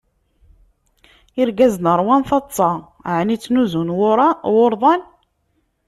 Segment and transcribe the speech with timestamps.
[1.41, 2.69] Irgazen ṛwan taḍsa.
[3.17, 3.95] ɛni ttnuzun
[4.53, 5.01] wurḍan?